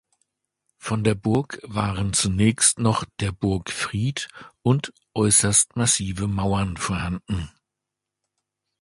[0.79, 4.29] Von der Burg waren zunächst noch der Bergfried
[4.63, 7.51] und äußerst massive Mauern vorhanden.